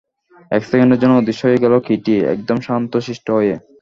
এক 0.51 0.61
সেকেন্ডের 0.69 0.99
জন্য 1.01 1.13
অদৃশ্য 1.17 1.41
হয়ে 1.47 1.61
গেল 1.63 1.73
কিটি, 1.87 2.15
একদম 2.33 2.57
শান্তশিষ্ট 2.67 3.27
হয়ে। 3.37 3.53